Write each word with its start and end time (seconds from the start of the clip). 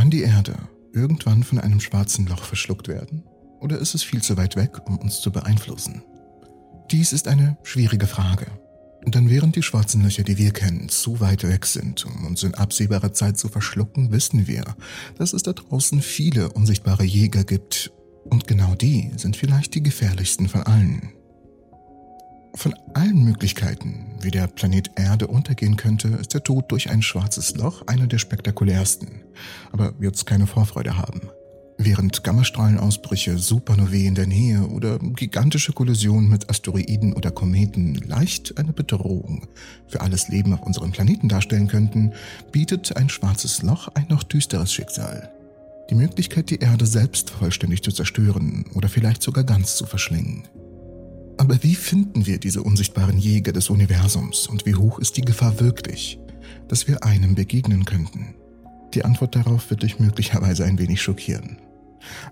Kann 0.00 0.08
die 0.08 0.22
Erde 0.22 0.54
irgendwann 0.94 1.42
von 1.42 1.58
einem 1.58 1.78
schwarzen 1.78 2.24
Loch 2.26 2.44
verschluckt 2.44 2.88
werden? 2.88 3.22
Oder 3.60 3.76
ist 3.76 3.94
es 3.94 4.02
viel 4.02 4.22
zu 4.22 4.38
weit 4.38 4.56
weg, 4.56 4.78
um 4.86 4.96
uns 4.96 5.20
zu 5.20 5.30
beeinflussen? 5.30 6.02
Dies 6.90 7.12
ist 7.12 7.28
eine 7.28 7.58
schwierige 7.64 8.06
Frage. 8.06 8.46
Denn 9.04 9.28
während 9.28 9.56
die 9.56 9.62
schwarzen 9.62 10.02
Löcher, 10.02 10.22
die 10.22 10.38
wir 10.38 10.52
kennen, 10.52 10.88
zu 10.88 11.20
weit 11.20 11.46
weg 11.46 11.66
sind, 11.66 12.06
um 12.06 12.24
uns 12.24 12.42
in 12.44 12.54
absehbarer 12.54 13.12
Zeit 13.12 13.36
zu 13.36 13.48
verschlucken, 13.48 14.10
wissen 14.10 14.46
wir, 14.46 14.64
dass 15.18 15.34
es 15.34 15.42
da 15.42 15.52
draußen 15.52 16.00
viele 16.00 16.50
unsichtbare 16.50 17.04
Jäger 17.04 17.44
gibt. 17.44 17.92
Und 18.24 18.48
genau 18.48 18.74
die 18.76 19.10
sind 19.16 19.36
vielleicht 19.36 19.74
die 19.74 19.82
gefährlichsten 19.82 20.48
von 20.48 20.62
allen. 20.62 21.12
Von 22.54 22.74
allen 22.94 23.24
Möglichkeiten, 23.24 24.06
wie 24.20 24.30
der 24.30 24.46
Planet 24.48 24.90
Erde 24.96 25.28
untergehen 25.28 25.76
könnte, 25.76 26.08
ist 26.08 26.34
der 26.34 26.42
Tod 26.42 26.70
durch 26.70 26.90
ein 26.90 27.02
schwarzes 27.02 27.56
Loch 27.56 27.86
einer 27.86 28.06
der 28.06 28.18
spektakulärsten. 28.18 29.22
Aber 29.72 29.94
jetzt 30.00 30.26
keine 30.26 30.46
Vorfreude 30.46 30.96
haben. 30.96 31.30
Während 31.78 32.24
Gammastrahlenausbrüche, 32.24 33.38
Supernovae 33.38 34.06
in 34.06 34.14
der 34.14 34.26
Nähe 34.26 34.68
oder 34.68 34.98
gigantische 34.98 35.72
Kollisionen 35.72 36.28
mit 36.28 36.50
Asteroiden 36.50 37.14
oder 37.14 37.30
Kometen 37.30 37.94
leicht 37.94 38.58
eine 38.58 38.74
Bedrohung 38.74 39.46
für 39.88 40.02
alles 40.02 40.28
Leben 40.28 40.52
auf 40.52 40.60
unserem 40.60 40.92
Planeten 40.92 41.30
darstellen 41.30 41.68
könnten, 41.68 42.12
bietet 42.52 42.94
ein 42.96 43.08
schwarzes 43.08 43.62
Loch 43.62 43.88
ein 43.94 44.06
noch 44.10 44.24
düsteres 44.24 44.72
Schicksal. 44.72 45.30
Die 45.88 45.94
Möglichkeit, 45.94 46.50
die 46.50 46.58
Erde 46.58 46.84
selbst 46.84 47.30
vollständig 47.30 47.82
zu 47.82 47.92
zerstören 47.92 48.66
oder 48.74 48.90
vielleicht 48.90 49.22
sogar 49.22 49.44
ganz 49.44 49.76
zu 49.76 49.86
verschlingen. 49.86 50.42
Aber 51.40 51.62
wie 51.62 51.74
finden 51.74 52.26
wir 52.26 52.38
diese 52.38 52.62
unsichtbaren 52.62 53.16
Jäger 53.16 53.52
des 53.52 53.70
Universums 53.70 54.46
und 54.46 54.66
wie 54.66 54.74
hoch 54.74 54.98
ist 54.98 55.16
die 55.16 55.22
Gefahr 55.22 55.58
wirklich, 55.58 56.20
dass 56.68 56.86
wir 56.86 57.02
einem 57.02 57.34
begegnen 57.34 57.86
könnten? 57.86 58.34
Die 58.92 59.06
Antwort 59.06 59.36
darauf 59.36 59.70
wird 59.70 59.82
dich 59.82 59.98
möglicherweise 59.98 60.66
ein 60.66 60.78
wenig 60.78 61.00
schockieren. 61.00 61.56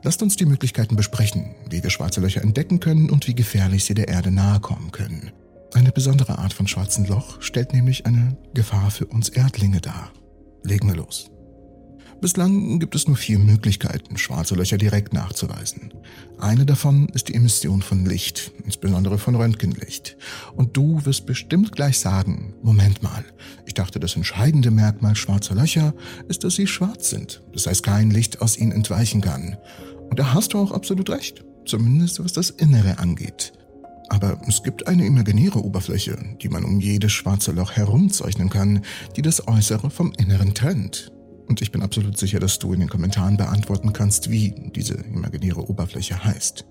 Lasst 0.02 0.22
uns 0.22 0.36
die 0.36 0.44
Möglichkeiten 0.44 0.94
besprechen, 0.94 1.54
wie 1.70 1.82
wir 1.82 1.88
schwarze 1.88 2.20
Löcher 2.20 2.42
entdecken 2.42 2.80
können 2.80 3.08
und 3.08 3.26
wie 3.26 3.34
gefährlich 3.34 3.86
sie 3.86 3.94
der 3.94 4.08
Erde 4.08 4.30
nahe 4.30 4.60
kommen 4.60 4.92
können. 4.92 5.30
Eine 5.72 5.90
besondere 5.90 6.36
Art 6.36 6.52
von 6.52 6.68
schwarzen 6.68 7.06
Loch 7.06 7.40
stellt 7.40 7.72
nämlich 7.72 8.04
eine 8.04 8.36
Gefahr 8.52 8.90
für 8.90 9.06
uns 9.06 9.30
Erdlinge 9.30 9.80
dar. 9.80 10.12
Legen 10.64 10.86
wir 10.86 10.96
los. 10.96 11.30
Bislang 12.20 12.80
gibt 12.80 12.96
es 12.96 13.06
nur 13.06 13.16
vier 13.16 13.38
Möglichkeiten, 13.38 14.18
schwarze 14.18 14.56
Löcher 14.56 14.76
direkt 14.76 15.12
nachzuweisen. 15.12 15.94
Eine 16.38 16.66
davon 16.66 17.08
ist 17.10 17.28
die 17.28 17.34
Emission 17.34 17.80
von 17.80 18.04
Licht, 18.04 18.50
insbesondere 18.64 19.18
von 19.18 19.36
Röntgenlicht. 19.36 20.16
Und 20.56 20.76
du 20.76 21.04
wirst 21.04 21.26
bestimmt 21.26 21.70
gleich 21.70 22.00
sagen, 22.00 22.54
Moment 22.60 23.04
mal, 23.04 23.24
ich 23.66 23.74
dachte, 23.74 24.00
das 24.00 24.16
entscheidende 24.16 24.72
Merkmal 24.72 25.14
schwarzer 25.14 25.54
Löcher 25.54 25.94
ist, 26.26 26.42
dass 26.42 26.56
sie 26.56 26.66
schwarz 26.66 27.10
sind. 27.10 27.40
Das 27.52 27.68
heißt, 27.68 27.84
kein 27.84 28.10
Licht 28.10 28.42
aus 28.42 28.58
ihnen 28.58 28.72
entweichen 28.72 29.20
kann. 29.20 29.56
Und 30.10 30.18
da 30.18 30.34
hast 30.34 30.54
du 30.54 30.58
auch 30.58 30.72
absolut 30.72 31.10
recht, 31.10 31.44
zumindest 31.66 32.22
was 32.24 32.32
das 32.32 32.50
Innere 32.50 32.98
angeht. 32.98 33.52
Aber 34.08 34.40
es 34.48 34.64
gibt 34.64 34.88
eine 34.88 35.06
imaginäre 35.06 35.62
Oberfläche, 35.62 36.18
die 36.42 36.48
man 36.48 36.64
um 36.64 36.80
jedes 36.80 37.12
schwarze 37.12 37.52
Loch 37.52 37.72
herumzeichnen 37.72 38.50
kann, 38.50 38.84
die 39.14 39.22
das 39.22 39.46
Äußere 39.46 39.90
vom 39.90 40.12
Inneren 40.18 40.54
trennt. 40.54 41.12
Und 41.48 41.62
ich 41.62 41.72
bin 41.72 41.82
absolut 41.82 42.18
sicher, 42.18 42.40
dass 42.40 42.58
du 42.58 42.72
in 42.72 42.80
den 42.80 42.90
Kommentaren 42.90 43.36
beantworten 43.36 43.92
kannst, 43.92 44.30
wie 44.30 44.54
diese 44.74 44.94
imaginäre 44.94 45.68
Oberfläche 45.68 46.22
heißt. 46.22 46.64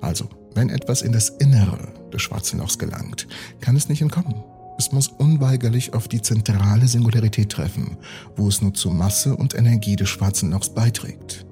Also, 0.00 0.28
wenn 0.54 0.70
etwas 0.70 1.02
in 1.02 1.12
das 1.12 1.28
Innere 1.28 1.92
des 2.12 2.22
schwarzen 2.22 2.58
Lochs 2.58 2.78
gelangt, 2.78 3.28
kann 3.60 3.76
es 3.76 3.88
nicht 3.88 4.02
entkommen. 4.02 4.42
Es 4.78 4.90
muss 4.90 5.08
unweigerlich 5.08 5.94
auf 5.94 6.08
die 6.08 6.20
zentrale 6.20 6.88
Singularität 6.88 7.50
treffen, 7.50 7.96
wo 8.36 8.48
es 8.48 8.60
nur 8.60 8.74
zur 8.74 8.92
Masse 8.92 9.36
und 9.36 9.54
Energie 9.54 9.96
des 9.96 10.08
schwarzen 10.08 10.50
Lochs 10.50 10.70
beiträgt. 10.70 11.46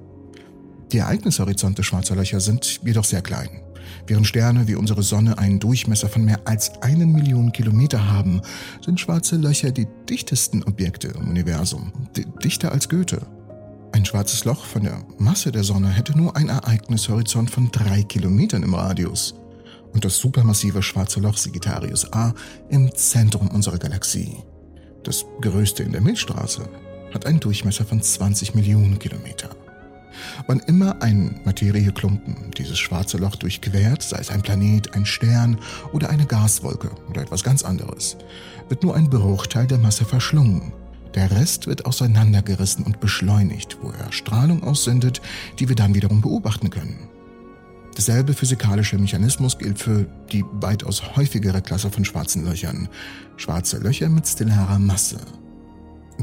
Die 0.91 0.97
Ereignishorizonte 0.97 1.83
schwarzer 1.83 2.15
Löcher 2.15 2.41
sind 2.41 2.81
jedoch 2.83 3.05
sehr 3.05 3.21
klein. 3.21 3.61
Während 4.07 4.27
Sterne 4.27 4.67
wie 4.67 4.75
unsere 4.75 5.03
Sonne 5.03 5.37
einen 5.37 5.59
Durchmesser 5.59 6.09
von 6.09 6.25
mehr 6.25 6.41
als 6.45 6.81
einen 6.81 7.11
Million 7.11 7.51
Kilometer 7.51 8.11
haben, 8.11 8.41
sind 8.83 8.99
schwarze 8.99 9.37
Löcher 9.37 9.71
die 9.71 9.87
dichtesten 10.09 10.63
Objekte 10.63 11.09
im 11.09 11.29
Universum, 11.29 11.91
dichter 12.43 12.71
als 12.71 12.89
Goethe. 12.89 13.21
Ein 13.93 14.05
schwarzes 14.05 14.45
Loch 14.45 14.63
von 14.63 14.83
der 14.83 15.03
Masse 15.17 15.51
der 15.51 15.63
Sonne 15.63 15.89
hätte 15.89 16.17
nur 16.17 16.35
einen 16.37 16.49
Ereignishorizont 16.49 17.49
von 17.49 17.71
drei 17.71 18.03
Kilometern 18.03 18.63
im 18.63 18.73
Radius. 18.73 19.35
Und 19.93 20.05
das 20.05 20.17
supermassive 20.17 20.81
schwarze 20.81 21.19
Loch 21.19 21.37
Sagittarius 21.37 22.11
A 22.13 22.33
im 22.69 22.93
Zentrum 22.95 23.49
unserer 23.49 23.77
Galaxie, 23.77 24.37
das 25.03 25.25
größte 25.41 25.83
in 25.83 25.91
der 25.91 26.01
Milchstraße, 26.01 26.69
hat 27.13 27.25
einen 27.25 27.41
Durchmesser 27.41 27.83
von 27.83 28.01
20 28.01 28.55
Millionen 28.55 28.99
Kilometer. 28.99 29.49
Wann 30.47 30.59
immer 30.59 31.01
ein 31.01 31.39
Materieklumpen 31.45 32.51
dieses 32.57 32.79
schwarze 32.79 33.17
Loch 33.17 33.35
durchquert, 33.35 34.03
sei 34.03 34.19
es 34.19 34.29
ein 34.29 34.41
Planet, 34.41 34.93
ein 34.93 35.05
Stern 35.05 35.57
oder 35.93 36.09
eine 36.09 36.25
Gaswolke 36.25 36.91
oder 37.09 37.21
etwas 37.21 37.43
ganz 37.43 37.63
anderes, 37.63 38.17
wird 38.69 38.83
nur 38.83 38.95
ein 38.95 39.09
Bruchteil 39.09 39.67
der 39.67 39.77
Masse 39.77 40.05
verschlungen. 40.05 40.73
Der 41.15 41.29
Rest 41.29 41.67
wird 41.67 41.85
auseinandergerissen 41.85 42.85
und 42.85 42.99
beschleunigt, 42.99 43.77
wo 43.81 43.89
er 43.89 44.11
Strahlung 44.11 44.63
aussendet, 44.63 45.21
die 45.59 45.67
wir 45.67 45.75
dann 45.75 45.93
wiederum 45.93 46.21
beobachten 46.21 46.69
können. 46.69 47.09
Derselbe 47.97 48.33
physikalische 48.33 48.97
Mechanismus 48.97 49.57
gilt 49.57 49.77
für 49.77 50.05
die 50.31 50.45
weitaus 50.53 51.15
häufigere 51.17 51.61
Klasse 51.61 51.89
von 51.89 52.05
schwarzen 52.05 52.45
Löchern. 52.45 52.87
Schwarze 53.35 53.79
Löcher 53.79 54.07
mit 54.07 54.25
stellarer 54.25 54.79
Masse. 54.79 55.19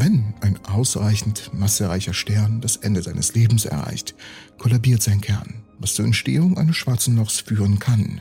Wenn 0.01 0.35
ein 0.43 0.65
ausreichend 0.65 1.51
massereicher 1.53 2.15
Stern 2.15 2.61
das 2.61 2.77
Ende 2.77 3.03
seines 3.03 3.35
Lebens 3.35 3.65
erreicht, 3.65 4.15
kollabiert 4.57 5.03
sein 5.03 5.21
Kern, 5.21 5.65
was 5.81 5.95
zur 5.95 6.05
Entstehung 6.05 6.57
eines 6.57 6.77
schwarzen 6.77 7.17
Lochs 7.17 7.41
führen 7.41 7.81
kann. 7.81 8.21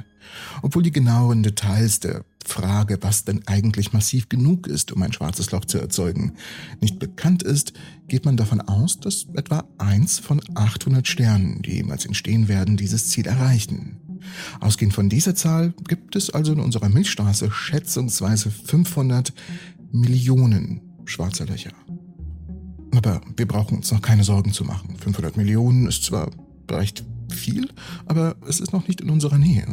Obwohl 0.63 0.81
die 0.81 0.91
genauen 0.91 1.43
Details 1.43 1.99
der 1.99 2.25
Frage, 2.43 2.97
was 3.01 3.25
denn 3.25 3.45
eigentlich 3.45 3.93
massiv 3.93 4.27
genug 4.27 4.65
ist, 4.65 4.91
um 4.91 5.03
ein 5.03 5.13
schwarzes 5.13 5.51
Loch 5.51 5.65
zu 5.65 5.77
erzeugen, 5.77 6.33
nicht 6.81 6.97
bekannt 6.97 7.43
ist, 7.43 7.73
geht 8.07 8.25
man 8.25 8.37
davon 8.37 8.61
aus, 8.61 8.99
dass 8.99 9.27
etwa 9.35 9.63
eins 9.77 10.17
von 10.17 10.41
800 10.55 11.07
Sternen, 11.07 11.61
die 11.61 11.75
jemals 11.75 12.07
entstehen 12.07 12.47
werden, 12.47 12.77
dieses 12.77 13.09
Ziel 13.09 13.27
erreichen. 13.27 13.97
Ausgehend 14.61 14.95
von 14.95 15.09
dieser 15.09 15.35
Zahl 15.35 15.75
gibt 15.87 16.15
es 16.15 16.31
also 16.31 16.53
in 16.53 16.59
unserer 16.59 16.89
Milchstraße 16.89 17.51
schätzungsweise 17.51 18.49
500 18.49 19.31
Millionen 19.91 20.86
schwarze 21.07 21.45
Löcher. 21.45 21.71
Aber 22.95 23.21
wir 23.35 23.47
brauchen 23.47 23.77
uns 23.77 23.91
noch 23.91 24.01
keine 24.01 24.23
Sorgen 24.23 24.53
zu 24.53 24.63
machen. 24.63 24.95
500 24.97 25.37
Millionen 25.37 25.87
ist 25.87 26.03
zwar 26.03 26.31
recht 26.69 27.03
viel, 27.29 27.69
aber 28.05 28.35
es 28.47 28.59
ist 28.59 28.73
noch 28.73 28.87
nicht 28.87 29.01
in 29.01 29.09
unserer 29.09 29.37
Nähe. 29.37 29.65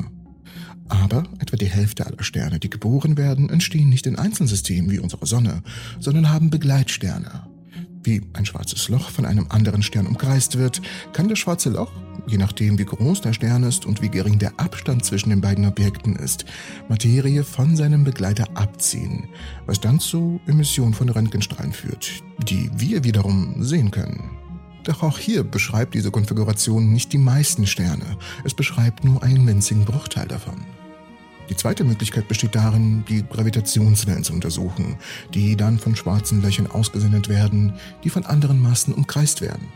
Aber 0.88 1.24
etwa 1.38 1.56
die 1.56 1.66
Hälfte 1.66 2.06
aller 2.06 2.22
Sterne, 2.22 2.58
die 2.58 2.70
geboren 2.70 3.16
werden, 3.16 3.48
entstehen 3.48 3.88
nicht 3.88 4.06
in 4.06 4.16
Einzelsystemen 4.18 4.90
wie 4.90 4.98
unsere 4.98 5.26
Sonne, 5.26 5.62
sondern 6.00 6.30
haben 6.30 6.50
Begleitsterne. 6.50 7.46
Wie 8.02 8.20
ein 8.34 8.44
schwarzes 8.44 8.88
Loch 8.90 9.08
von 9.08 9.24
einem 9.24 9.46
anderen 9.48 9.82
Stern 9.82 10.06
umkreist 10.06 10.58
wird, 10.58 10.82
kann 11.14 11.28
das 11.28 11.38
schwarze 11.38 11.70
Loch 11.70 11.92
je 12.26 12.38
nachdem 12.38 12.78
wie 12.78 12.84
groß 12.84 13.20
der 13.20 13.32
Stern 13.32 13.62
ist 13.62 13.86
und 13.86 14.02
wie 14.02 14.08
gering 14.08 14.38
der 14.38 14.52
Abstand 14.58 15.04
zwischen 15.04 15.30
den 15.30 15.40
beiden 15.40 15.66
Objekten 15.66 16.16
ist, 16.16 16.44
Materie 16.88 17.44
von 17.44 17.76
seinem 17.76 18.04
Begleiter 18.04 18.46
abziehen, 18.54 19.28
was 19.66 19.80
dann 19.80 20.00
zu 20.00 20.40
Emissionen 20.46 20.94
von 20.94 21.08
Röntgenstrahlen 21.08 21.72
führt, 21.72 22.22
die 22.48 22.70
wir 22.76 23.04
wiederum 23.04 23.62
sehen 23.62 23.90
können. 23.90 24.30
Doch 24.84 25.02
auch 25.02 25.18
hier 25.18 25.44
beschreibt 25.44 25.94
diese 25.94 26.10
Konfiguration 26.10 26.92
nicht 26.92 27.12
die 27.12 27.18
meisten 27.18 27.66
Sterne, 27.66 28.18
es 28.44 28.54
beschreibt 28.54 29.04
nur 29.04 29.22
einen 29.22 29.46
winzigen 29.46 29.84
Bruchteil 29.84 30.28
davon. 30.28 30.56
Die 31.50 31.56
zweite 31.56 31.84
Möglichkeit 31.84 32.26
besteht 32.26 32.54
darin, 32.54 33.04
die 33.06 33.22
Gravitationswellen 33.22 34.24
zu 34.24 34.32
untersuchen, 34.32 34.96
die 35.34 35.56
dann 35.56 35.78
von 35.78 35.94
schwarzen 35.94 36.40
Löchern 36.40 36.66
ausgesendet 36.66 37.28
werden, 37.28 37.74
die 38.02 38.08
von 38.08 38.24
anderen 38.24 38.60
Massen 38.60 38.94
umkreist 38.94 39.42
werden 39.42 39.68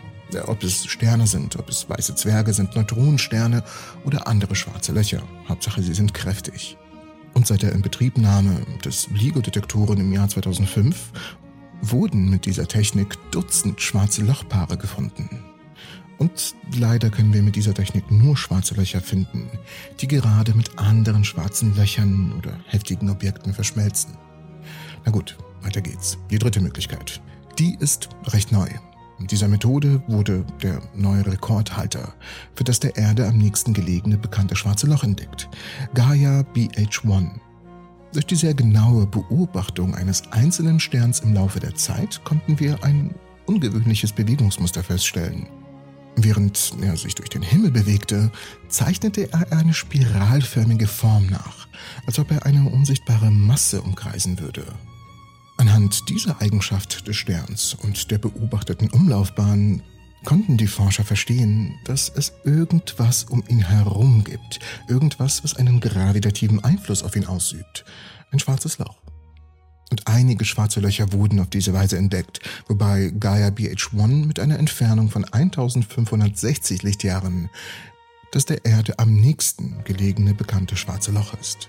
ob 0.46 0.62
es 0.62 0.86
Sterne 0.86 1.26
sind, 1.26 1.56
ob 1.56 1.68
es 1.68 1.88
weiße 1.88 2.14
Zwerge 2.14 2.52
sind, 2.52 2.76
Neutronensterne 2.76 3.64
oder 4.04 4.26
andere 4.26 4.54
schwarze 4.54 4.92
Löcher. 4.92 5.22
Hauptsache, 5.48 5.82
sie 5.82 5.94
sind 5.94 6.14
kräftig. 6.14 6.76
Und 7.34 7.46
seit 7.46 7.62
der 7.62 7.72
Inbetriebnahme 7.72 8.62
des 8.84 9.08
LIGO-Detektoren 9.10 9.98
im 9.98 10.12
Jahr 10.12 10.28
2005 10.28 11.12
wurden 11.82 12.28
mit 12.28 12.46
dieser 12.46 12.66
Technik 12.66 13.16
Dutzend 13.30 13.80
schwarze 13.80 14.22
Lochpaare 14.22 14.76
gefunden. 14.76 15.44
Und 16.18 16.56
leider 16.76 17.10
können 17.10 17.32
wir 17.32 17.42
mit 17.42 17.54
dieser 17.54 17.74
Technik 17.74 18.10
nur 18.10 18.36
schwarze 18.36 18.74
Löcher 18.74 19.00
finden, 19.00 19.48
die 20.00 20.08
gerade 20.08 20.52
mit 20.54 20.78
anderen 20.78 21.24
schwarzen 21.24 21.76
Löchern 21.76 22.32
oder 22.36 22.58
heftigen 22.66 23.08
Objekten 23.08 23.54
verschmelzen. 23.54 24.16
Na 25.04 25.12
gut, 25.12 25.38
weiter 25.62 25.80
geht's. 25.80 26.18
Die 26.30 26.38
dritte 26.38 26.60
Möglichkeit. 26.60 27.20
Die 27.58 27.76
ist 27.78 28.08
recht 28.26 28.50
neu 28.50 28.68
mit 29.18 29.30
dieser 29.30 29.48
Methode 29.48 30.02
wurde 30.06 30.44
der 30.62 30.80
neue 30.94 31.26
Rekordhalter 31.26 32.14
für 32.54 32.64
das 32.64 32.80
der 32.80 32.96
Erde 32.96 33.26
am 33.26 33.38
nächsten 33.38 33.74
gelegene 33.74 34.16
bekannte 34.16 34.56
schwarze 34.56 34.86
Loch 34.86 35.04
entdeckt, 35.04 35.48
Gaia 35.94 36.40
BH1. 36.54 37.30
Durch 38.12 38.26
die 38.26 38.36
sehr 38.36 38.54
genaue 38.54 39.06
Beobachtung 39.06 39.94
eines 39.94 40.30
einzelnen 40.32 40.80
Sterns 40.80 41.20
im 41.20 41.34
Laufe 41.34 41.60
der 41.60 41.74
Zeit 41.74 42.22
konnten 42.24 42.58
wir 42.58 42.82
ein 42.82 43.14
ungewöhnliches 43.46 44.12
Bewegungsmuster 44.12 44.82
feststellen. 44.82 45.46
Während 46.16 46.72
er 46.82 46.96
sich 46.96 47.14
durch 47.14 47.28
den 47.28 47.42
Himmel 47.42 47.70
bewegte, 47.70 48.32
zeichnete 48.68 49.32
er 49.32 49.52
eine 49.52 49.72
spiralförmige 49.72 50.86
Form 50.86 51.26
nach, 51.26 51.68
als 52.06 52.18
ob 52.18 52.30
er 52.30 52.44
eine 52.44 52.68
unsichtbare 52.68 53.30
Masse 53.30 53.82
umkreisen 53.82 54.40
würde. 54.40 54.64
Anhand 55.78 56.08
dieser 56.08 56.40
Eigenschaft 56.40 57.06
des 57.06 57.14
Sterns 57.14 57.74
und 57.74 58.10
der 58.10 58.18
beobachteten 58.18 58.90
Umlaufbahn 58.90 59.80
konnten 60.24 60.56
die 60.56 60.66
Forscher 60.66 61.04
verstehen, 61.04 61.78
dass 61.84 62.08
es 62.08 62.32
irgendwas 62.42 63.22
um 63.22 63.44
ihn 63.46 63.60
herum 63.60 64.24
gibt, 64.24 64.58
irgendwas, 64.88 65.44
was 65.44 65.54
einen 65.54 65.78
gravitativen 65.78 66.64
Einfluss 66.64 67.04
auf 67.04 67.14
ihn 67.14 67.26
ausübt, 67.26 67.84
ein 68.32 68.40
schwarzes 68.40 68.78
Loch. 68.78 68.96
Und 69.92 70.08
einige 70.08 70.44
schwarze 70.44 70.80
Löcher 70.80 71.12
wurden 71.12 71.38
auf 71.38 71.48
diese 71.48 71.72
Weise 71.74 71.96
entdeckt, 71.96 72.40
wobei 72.66 73.12
Gaia 73.16 73.50
BH1 73.50 74.26
mit 74.26 74.40
einer 74.40 74.58
Entfernung 74.58 75.10
von 75.10 75.24
1560 75.26 76.82
Lichtjahren 76.82 77.50
das 78.32 78.46
der 78.46 78.64
Erde 78.64 78.98
am 78.98 79.14
nächsten 79.14 79.84
gelegene 79.84 80.34
bekannte 80.34 80.76
schwarze 80.76 81.12
Loch 81.12 81.34
ist. 81.40 81.68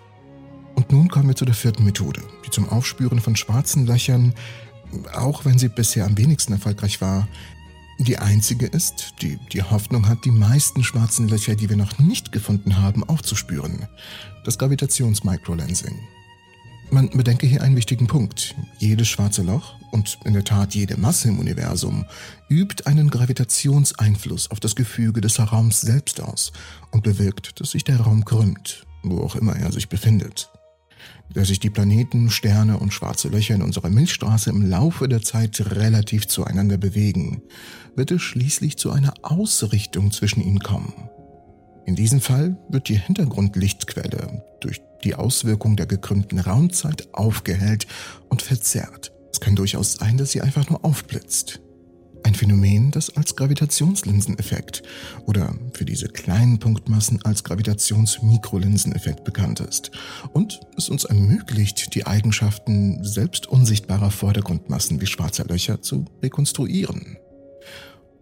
Und 0.75 0.92
nun 0.92 1.10
kommen 1.10 1.27
wir 1.27 1.36
zu 1.36 1.45
der 1.45 1.56
vierten 1.56 1.83
Methode, 1.83 2.21
die 2.45 2.51
zum 2.51 2.68
Aufspüren 2.69 3.19
von 3.19 3.36
schwarzen 3.36 3.86
Löchern, 3.86 4.33
auch 5.13 5.45
wenn 5.45 5.60
sie 5.60 5.69
bisher 5.69 6.06
am 6.06 6.18
wenigsten 6.18 6.54
erfolgreich 6.54 7.01
war, 7.01 7.27
die 8.00 8.18
einzige 8.18 8.66
ist, 8.66 9.16
die 9.21 9.38
die 9.51 9.62
Hoffnung 9.62 10.07
hat, 10.07 10.24
die 10.24 10.31
meisten 10.31 10.83
schwarzen 10.83 11.27
Löcher, 11.27 11.56
die 11.56 11.69
wir 11.69 11.75
noch 11.75 12.00
nicht 12.00 12.31
gefunden 12.31 12.77
haben, 12.77 13.04
aufzuspüren. 13.04 13.88
Das 14.45 14.57
Gravitationsmicrolensing. 14.57 16.00
Man 16.92 17.10
bedenke 17.10 17.45
hier 17.45 17.62
einen 17.62 17.75
wichtigen 17.75 18.07
Punkt. 18.07 18.56
Jedes 18.80 19.10
schwarze 19.10 19.44
Loch 19.44 19.75
und 19.92 20.18
in 20.24 20.33
der 20.33 20.45
Tat 20.45 20.74
jede 20.74 20.98
Masse 20.98 21.27
im 21.27 21.39
Universum 21.39 22.06
übt 22.50 22.88
einen 22.88 23.10
Gravitationseinfluss 23.10 24.50
auf 24.50 24.60
das 24.62 24.75
Gefüge 24.75 25.21
des 25.21 25.38
Raums 25.39 25.81
selbst 25.81 26.21
aus 26.21 26.54
und 26.92 27.04
bewirkt, 27.04 27.60
dass 27.60 27.71
sich 27.71 27.83
der 27.83 28.00
Raum 28.00 28.24
krümmt, 28.24 28.88
wo 29.04 29.21
auch 29.21 29.36
immer 29.36 29.56
er 29.56 29.71
sich 29.71 29.89
befindet 29.89 30.50
da 31.33 31.45
sich 31.45 31.59
die 31.59 31.69
Planeten, 31.69 32.29
Sterne 32.29 32.77
und 32.77 32.93
schwarze 32.93 33.27
Löcher 33.29 33.55
in 33.55 33.61
unserer 33.61 33.89
Milchstraße 33.89 34.49
im 34.49 34.67
Laufe 34.67 35.07
der 35.07 35.21
Zeit 35.21 35.61
relativ 35.71 36.27
zueinander 36.27 36.77
bewegen, 36.77 37.41
wird 37.95 38.11
es 38.11 38.21
schließlich 38.21 38.77
zu 38.77 38.91
einer 38.91 39.13
Ausrichtung 39.21 40.11
zwischen 40.11 40.41
ihnen 40.41 40.59
kommen. 40.59 41.09
In 41.85 41.95
diesem 41.95 42.21
Fall 42.21 42.57
wird 42.69 42.89
die 42.89 42.97
Hintergrundlichtquelle 42.97 44.43
durch 44.59 44.81
die 45.03 45.15
Auswirkung 45.15 45.75
der 45.75 45.85
gekrümmten 45.85 46.39
Raumzeit 46.39 47.07
aufgehellt 47.13 47.87
und 48.29 48.41
verzerrt. 48.41 49.11
Es 49.31 49.39
kann 49.39 49.55
durchaus 49.55 49.93
sein, 49.93 50.17
dass 50.17 50.31
sie 50.31 50.41
einfach 50.41 50.69
nur 50.69 50.83
aufblitzt. 50.83 51.61
Ein 52.29 52.35
Phänomen, 52.35 52.91
das 52.91 53.17
als 53.17 53.35
Gravitationslinseneffekt 53.35 54.83
oder 55.25 55.55
für 55.73 55.83
diese 55.83 56.07
kleinen 56.09 56.59
Punktmassen 56.59 57.19
als 57.23 57.43
Gravitationsmikrolinseneffekt 57.43 59.23
bekannt 59.23 59.61
ist 59.61 59.89
und 60.31 60.59
es 60.77 60.89
uns 60.89 61.05
ermöglicht, 61.05 61.95
die 61.95 62.05
Eigenschaften 62.05 63.03
selbst 63.03 63.47
unsichtbarer 63.47 64.11
Vordergrundmassen 64.11 65.01
wie 65.01 65.07
schwarzer 65.07 65.45
Löcher 65.45 65.81
zu 65.81 66.05
rekonstruieren. 66.21 67.17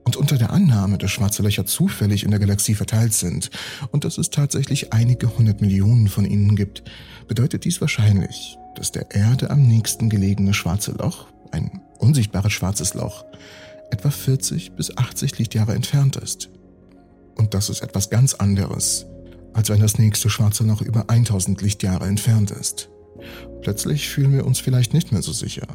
Und 0.06 0.16
unter 0.16 0.38
der 0.38 0.52
Annahme, 0.52 0.98
dass 0.98 1.12
schwarze 1.12 1.44
Löcher 1.44 1.66
zufällig 1.66 2.24
in 2.24 2.32
der 2.32 2.40
Galaxie 2.40 2.76
verteilt 2.76 3.12
sind 3.12 3.50
und 3.92 4.06
dass 4.06 4.18
es 4.18 4.30
tatsächlich 4.30 4.94
einige 4.94 5.38
hundert 5.38 5.60
Millionen 5.60 6.08
von 6.08 6.24
ihnen 6.24 6.56
gibt, 6.56 6.82
bedeutet 7.28 7.66
dies 7.66 7.82
wahrscheinlich, 7.82 8.58
dass 8.78 8.94
der 8.94 9.12
Erde 9.12 9.50
am 9.50 9.68
nächsten 9.68 10.10
gelegene 10.10 10.54
schwarze 10.54 10.94
Loch, 10.94 11.28
ein 11.52 11.82
unsichtbares 11.98 12.54
schwarzes 12.54 12.94
Loch, 12.94 13.26
etwa 13.90 14.10
40 14.10 14.74
bis 14.74 14.96
80 14.98 15.38
Lichtjahre 15.38 15.74
entfernt 15.74 16.16
ist. 16.18 16.50
Und 17.36 17.54
das 17.54 17.70
ist 17.70 17.82
etwas 17.82 18.10
ganz 18.10 18.34
anderes, 18.34 19.06
als 19.54 19.70
wenn 19.70 19.80
das 19.80 19.98
nächste 19.98 20.30
schwarze 20.30 20.64
Loch 20.64 20.82
über 20.82 21.10
1000 21.10 21.62
Lichtjahre 21.62 22.06
entfernt 22.06 22.52
ist. 22.52 22.90
Plötzlich 23.62 24.10
fühlen 24.10 24.34
wir 24.34 24.46
uns 24.46 24.60
vielleicht 24.60 24.94
nicht 24.94 25.12
mehr 25.12 25.22
so 25.22 25.32
sicher. 25.32 25.68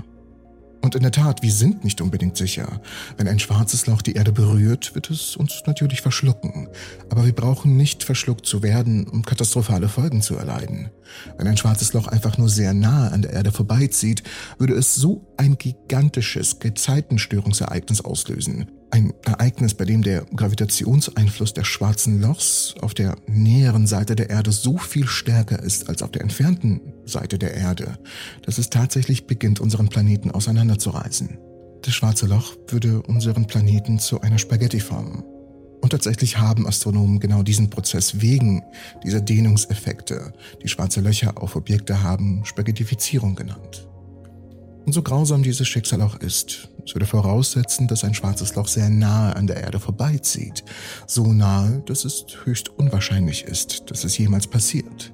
Und 0.82 0.96
in 0.96 1.02
der 1.02 1.12
Tat, 1.12 1.42
wir 1.42 1.52
sind 1.52 1.84
nicht 1.84 2.00
unbedingt 2.00 2.36
sicher. 2.36 2.80
Wenn 3.16 3.28
ein 3.28 3.38
schwarzes 3.38 3.86
Loch 3.86 4.02
die 4.02 4.14
Erde 4.14 4.32
berührt, 4.32 4.96
wird 4.96 5.10
es 5.10 5.36
uns 5.36 5.62
natürlich 5.64 6.00
verschlucken. 6.00 6.68
Aber 7.08 7.24
wir 7.24 7.32
brauchen 7.32 7.76
nicht 7.76 8.02
verschluckt 8.02 8.46
zu 8.46 8.64
werden, 8.64 9.06
um 9.06 9.22
katastrophale 9.22 9.88
Folgen 9.88 10.22
zu 10.22 10.36
erleiden. 10.36 10.90
Wenn 11.38 11.46
ein 11.46 11.56
schwarzes 11.56 11.92
Loch 11.92 12.08
einfach 12.08 12.36
nur 12.36 12.48
sehr 12.48 12.74
nahe 12.74 13.12
an 13.12 13.22
der 13.22 13.32
Erde 13.32 13.52
vorbeizieht, 13.52 14.24
würde 14.58 14.74
es 14.74 14.96
so 14.96 15.24
ein 15.36 15.56
gigantisches 15.56 16.58
Gezeitenstörungsereignis 16.58 18.00
auslösen, 18.00 18.66
ein 18.90 19.14
Ereignis, 19.24 19.74
bei 19.74 19.84
dem 19.84 20.02
der 20.02 20.24
Gravitationseinfluss 20.34 21.54
des 21.54 21.66
schwarzen 21.66 22.20
Lochs 22.20 22.74
auf 22.80 22.92
der 22.92 23.16
näheren 23.26 23.86
Seite 23.86 24.16
der 24.16 24.30
Erde 24.30 24.50
so 24.50 24.78
viel 24.78 25.06
stärker 25.06 25.62
ist 25.62 25.88
als 25.88 26.02
auf 26.02 26.10
der 26.10 26.22
entfernten 26.22 26.80
Seite 27.04 27.38
der 27.38 27.54
Erde, 27.54 27.98
dass 28.42 28.58
es 28.58 28.70
tatsächlich 28.70 29.26
beginnt, 29.26 29.60
unseren 29.60 29.88
Planeten 29.88 30.30
auseinanderzureißen. 30.30 31.38
Das 31.82 31.94
schwarze 31.94 32.26
Loch 32.26 32.56
würde 32.68 33.02
unseren 33.02 33.46
Planeten 33.46 33.98
zu 33.98 34.20
einer 34.20 34.38
Spaghetti 34.38 34.80
formen. 34.80 35.24
Und 35.80 35.90
tatsächlich 35.90 36.38
haben 36.38 36.66
Astronomen 36.66 37.18
genau 37.18 37.42
diesen 37.42 37.68
Prozess 37.68 38.20
wegen 38.20 38.62
dieser 39.02 39.20
Dehnungseffekte, 39.20 40.32
die 40.62 40.68
schwarze 40.68 41.00
Löcher 41.00 41.42
auf 41.42 41.56
Objekte 41.56 42.02
haben, 42.02 42.44
Spaghettifizierung 42.44 43.34
genannt. 43.34 43.88
Und 44.86 44.92
so 44.92 45.02
grausam 45.02 45.42
dieses 45.42 45.66
Schicksal 45.66 46.02
auch 46.02 46.16
ist, 46.16 46.68
es 46.84 46.94
würde 46.94 47.06
voraussetzen, 47.06 47.86
dass 47.86 48.04
ein 48.04 48.14
schwarzes 48.14 48.54
Loch 48.54 48.68
sehr 48.68 48.90
nahe 48.90 49.34
an 49.36 49.46
der 49.46 49.56
Erde 49.56 49.78
vorbeizieht. 49.78 50.64
So 51.06 51.32
nahe, 51.32 51.82
dass 51.86 52.04
es 52.04 52.26
höchst 52.44 52.68
unwahrscheinlich 52.68 53.44
ist, 53.44 53.90
dass 53.90 54.04
es 54.04 54.18
jemals 54.18 54.46
passiert. 54.46 55.12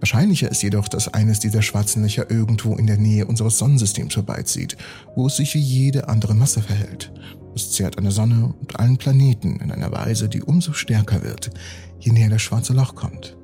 Wahrscheinlicher 0.00 0.50
ist 0.50 0.62
jedoch, 0.62 0.88
dass 0.88 1.12
eines 1.12 1.40
dieser 1.40 1.62
schwarzen 1.62 2.02
Löcher 2.02 2.30
irgendwo 2.30 2.76
in 2.76 2.86
der 2.86 2.98
Nähe 2.98 3.26
unseres 3.26 3.58
Sonnensystems 3.58 4.14
vorbeizieht, 4.14 4.76
wo 5.16 5.26
es 5.26 5.36
sich 5.36 5.54
wie 5.54 5.60
jede 5.60 6.08
andere 6.08 6.34
Masse 6.34 6.62
verhält. 6.62 7.12
Es 7.54 7.72
zehrt 7.72 7.98
an 7.98 8.04
der 8.04 8.12
Sonne 8.12 8.54
und 8.60 8.78
allen 8.78 8.96
Planeten 8.96 9.56
in 9.56 9.70
einer 9.70 9.92
Weise, 9.92 10.28
die 10.28 10.42
umso 10.42 10.72
stärker 10.72 11.22
wird, 11.22 11.50
je 12.00 12.12
näher 12.12 12.30
das 12.30 12.42
schwarze 12.42 12.72
Loch 12.72 12.94
kommt. 12.94 13.36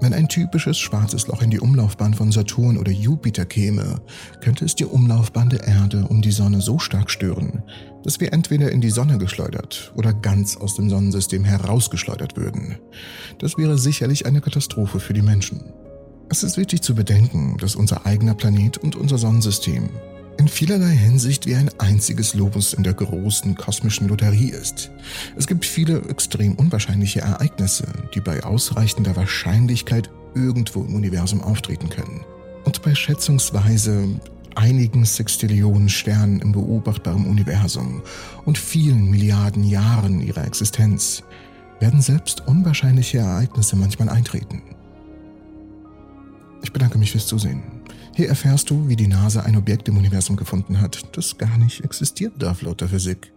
Wenn 0.00 0.14
ein 0.14 0.28
typisches 0.28 0.78
schwarzes 0.78 1.26
Loch 1.26 1.42
in 1.42 1.50
die 1.50 1.60
Umlaufbahn 1.60 2.14
von 2.14 2.32
Saturn 2.32 2.78
oder 2.78 2.90
Jupiter 2.90 3.44
käme, 3.44 4.00
könnte 4.40 4.64
es 4.64 4.74
die 4.74 4.86
Umlaufbahn 4.86 5.50
der 5.50 5.66
Erde 5.66 6.06
um 6.08 6.22
die 6.22 6.30
Sonne 6.30 6.62
so 6.62 6.78
stark 6.78 7.10
stören, 7.10 7.62
dass 8.02 8.18
wir 8.18 8.32
entweder 8.32 8.72
in 8.72 8.80
die 8.80 8.88
Sonne 8.88 9.18
geschleudert 9.18 9.92
oder 9.94 10.14
ganz 10.14 10.56
aus 10.56 10.74
dem 10.74 10.88
Sonnensystem 10.88 11.44
herausgeschleudert 11.44 12.38
würden. 12.38 12.78
Das 13.38 13.58
wäre 13.58 13.76
sicherlich 13.76 14.24
eine 14.24 14.40
Katastrophe 14.40 15.00
für 15.00 15.12
die 15.12 15.22
Menschen. 15.22 15.74
Es 16.30 16.44
ist 16.44 16.56
wichtig 16.56 16.80
zu 16.80 16.94
bedenken, 16.94 17.58
dass 17.58 17.76
unser 17.76 18.06
eigener 18.06 18.34
Planet 18.34 18.78
und 18.78 18.96
unser 18.96 19.18
Sonnensystem 19.18 19.90
in 20.38 20.48
vielerlei 20.48 20.94
Hinsicht 20.94 21.46
wie 21.46 21.54
ein 21.54 21.70
einziges 21.78 22.34
Lobus 22.34 22.72
in 22.72 22.82
der 22.82 22.94
großen 22.94 23.54
kosmischen 23.54 24.08
Lotterie 24.08 24.50
ist. 24.50 24.90
Es 25.36 25.46
gibt 25.46 25.64
viele 25.66 26.02
extrem 26.08 26.54
unwahrscheinliche 26.54 27.20
Ereignisse, 27.20 27.86
die 28.14 28.20
bei 28.20 28.42
ausreichender 28.42 29.16
Wahrscheinlichkeit 29.16 30.10
irgendwo 30.34 30.82
im 30.82 30.94
Universum 30.94 31.42
auftreten 31.42 31.88
können. 31.88 32.24
Und 32.64 32.82
bei 32.82 32.94
schätzungsweise 32.94 34.08
einigen 34.54 35.04
Sextillionen 35.04 35.88
Sternen 35.88 36.40
im 36.40 36.52
beobachtbaren 36.52 37.26
Universum 37.26 38.02
und 38.44 38.58
vielen 38.58 39.10
Milliarden 39.10 39.64
Jahren 39.64 40.20
ihrer 40.20 40.44
Existenz 40.44 41.22
werden 41.80 42.02
selbst 42.02 42.46
unwahrscheinliche 42.46 43.18
Ereignisse 43.18 43.76
manchmal 43.76 44.10
eintreten. 44.10 44.62
Ich 46.62 46.72
bedanke 46.72 46.98
mich 46.98 47.12
fürs 47.12 47.26
Zusehen. 47.26 47.79
Hier 48.14 48.28
erfährst 48.28 48.70
du, 48.70 48.88
wie 48.88 48.96
die 48.96 49.06
NASA 49.06 49.42
ein 49.42 49.56
Objekt 49.56 49.88
im 49.88 49.96
Universum 49.96 50.36
gefunden 50.36 50.80
hat, 50.80 51.16
das 51.16 51.38
gar 51.38 51.56
nicht 51.58 51.84
existiert 51.84 52.34
darf 52.38 52.62
laut 52.62 52.80
der 52.80 52.88
Physik. 52.88 53.32